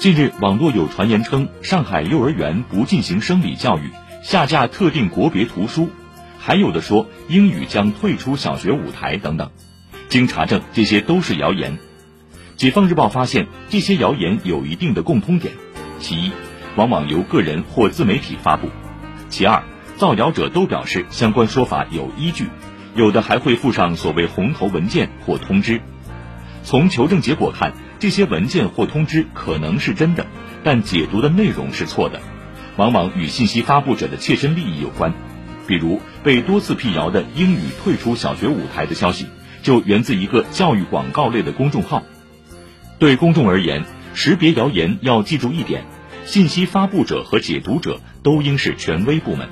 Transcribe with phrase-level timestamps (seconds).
[0.00, 3.90] 近日，网络有传言称上海幼儿园不进行生理教育，
[4.22, 5.90] 下架特定国别图书，
[6.38, 9.50] 还有的说英语将退出小学舞台等等。
[10.08, 11.78] 经查证，这些都是谣言。
[12.56, 15.52] 解放日报发现，这些谣言有一定的共通点：
[15.98, 16.32] 其一，
[16.76, 18.68] 往往由个人或自媒体发布；
[19.28, 19.64] 其二，
[19.98, 22.46] 造谣者都表示相关说法有依据，
[22.94, 25.82] 有的还会附上所谓红头文件或通知。
[26.62, 30.26] 从求证结果看，这些文件或通知可能是真的，
[30.64, 32.20] 但解读的内容是错的，
[32.76, 35.12] 往往与信息发布者的切身利益有关。
[35.66, 39.26] 比如被多次辟谣的英语退出小学舞台的消息，
[39.62, 42.02] 就源自一个教育广告类的公众号。
[42.98, 45.84] 对公众而言，识别谣言要记住一点：
[46.24, 49.48] 信息发布者和解读者都应是权威部门。